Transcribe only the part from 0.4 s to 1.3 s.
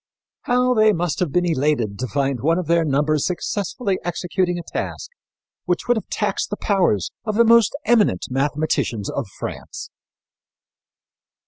How they must